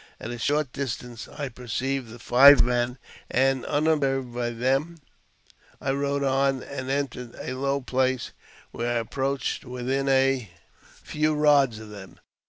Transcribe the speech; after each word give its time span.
At 0.19 0.31
a 0.31 0.39
short 0.39 0.73
distance 0.73 1.27
I 1.27 1.49
perceived 1.49 2.09
the 2.09 2.17
five 2.17 2.63
men, 2.63 2.97
and, 3.29 3.63
unobserved 3.65 4.33
by 4.33 4.49
them, 4.49 4.97
I 5.79 5.91
rode 5.91 6.23
on 6.23 6.63
and 6.63 6.89
entered 6.89 7.35
a 7.39 7.53
low 7.53 7.81
place 7.81 8.31
until 8.73 8.87
I 8.87 8.93
approached 8.93 9.63
within 9.63 10.09
a 10.09 10.49
few 11.03 11.35
rods 11.35 11.77
of 11.77 11.89
them. 11.91 12.19